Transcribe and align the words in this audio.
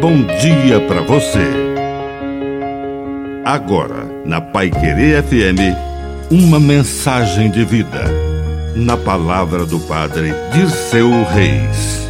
bom 0.00 0.22
dia 0.40 0.80
para 0.88 1.02
você. 1.02 1.46
Agora, 3.44 4.06
na 4.24 4.40
Pai 4.40 4.70
Querer 4.70 5.22
FM, 5.22 5.76
uma 6.30 6.58
mensagem 6.58 7.50
de 7.50 7.66
vida. 7.66 8.04
Na 8.74 8.96
palavra 8.96 9.66
do 9.66 9.78
Padre 9.80 10.32
Dirceu 10.54 11.10
Reis. 11.24 12.08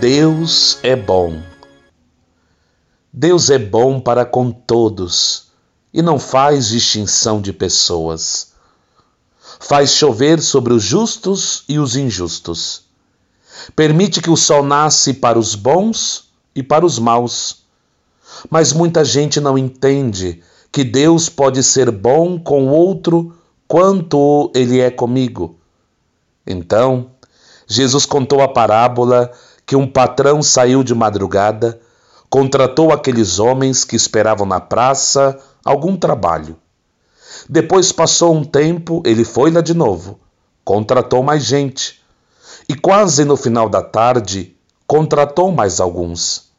Deus 0.00 0.80
é 0.82 0.96
bom. 0.96 1.40
Deus 3.12 3.48
é 3.48 3.60
bom 3.60 4.00
para 4.00 4.24
com 4.24 4.50
todos 4.50 5.52
e 5.94 6.02
não 6.02 6.18
faz 6.18 6.66
distinção 6.66 7.40
de 7.40 7.52
pessoas. 7.52 8.54
Faz 9.60 9.92
chover 9.92 10.42
sobre 10.42 10.72
os 10.72 10.82
justos 10.82 11.62
e 11.68 11.78
os 11.78 11.94
injustos 11.94 12.90
Permite 13.74 14.20
que 14.20 14.30
o 14.30 14.36
sol 14.36 14.62
nasce 14.62 15.14
para 15.14 15.38
os 15.38 15.54
bons 15.54 16.32
e 16.54 16.62
para 16.62 16.84
os 16.84 16.98
maus. 16.98 17.62
Mas 18.50 18.72
muita 18.72 19.04
gente 19.04 19.40
não 19.40 19.56
entende 19.56 20.42
que 20.70 20.82
Deus 20.82 21.28
pode 21.28 21.62
ser 21.62 21.90
bom 21.90 22.38
com 22.38 22.68
outro 22.68 23.36
quanto 23.68 24.50
ele 24.54 24.80
é 24.80 24.90
comigo. 24.90 25.56
Então, 26.46 27.10
Jesus 27.66 28.04
contou 28.04 28.40
a 28.42 28.48
parábola 28.48 29.30
que 29.64 29.76
um 29.76 29.86
patrão 29.86 30.42
saiu 30.42 30.82
de 30.82 30.94
madrugada, 30.94 31.80
contratou 32.28 32.92
aqueles 32.92 33.38
homens 33.38 33.84
que 33.84 33.96
esperavam 33.96 34.46
na 34.46 34.60
praça 34.60 35.38
algum 35.64 35.96
trabalho. 35.96 36.56
Depois 37.48 37.92
passou 37.92 38.34
um 38.34 38.44
tempo, 38.44 39.02
ele 39.06 39.24
foi 39.24 39.50
lá 39.50 39.60
de 39.60 39.74
novo, 39.74 40.18
contratou 40.64 41.22
mais 41.22 41.44
gente 41.44 42.01
e 42.68 42.74
quase 42.74 43.24
no 43.24 43.36
final 43.36 43.68
da 43.68 43.82
tarde 43.82 44.56
contratou 44.86 45.50
mais 45.52 45.80
alguns. 45.80 46.50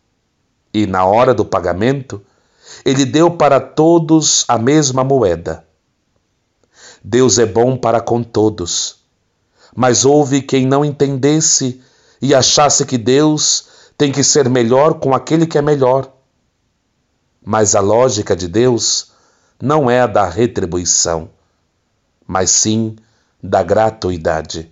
E 0.74 0.88
na 0.88 1.06
hora 1.06 1.34
do 1.34 1.46
pagamento, 1.46 2.22
ele 2.84 3.06
deu 3.06 3.32
para 3.32 3.60
todos 3.60 4.46
a 4.48 4.58
mesma 4.58 5.04
moeda. 5.04 5.66
Deus 7.04 7.38
é 7.38 7.46
bom 7.46 7.78
para 7.78 8.00
com 8.00 8.24
todos, 8.24 8.98
mas 9.76 10.06
houve 10.06 10.42
quem 10.42 10.66
não 10.66 10.84
entendesse 10.86 11.82
e 12.22 12.34
achasse 12.34 12.86
que 12.86 12.98
Deus 12.98 13.68
tem 13.98 14.12
que 14.12 14.24
ser 14.24 14.50
melhor 14.50 14.96
com 14.96 15.14
aquele 15.14 15.46
que 15.46 15.58
é 15.58 15.62
melhor. 15.62 16.12
Mas 17.46 17.76
a 17.76 17.82
lógica 17.82 18.36
de 18.36 18.48
Deus 18.48 19.12
não 19.62 19.92
é 19.92 20.02
a 20.02 20.08
da 20.08 20.28
retribuição, 20.28 21.30
mas 22.26 22.50
sim 22.50 22.96
da 23.42 23.62
gratuidade. 23.62 24.72